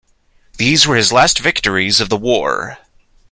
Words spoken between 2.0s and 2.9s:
of the war.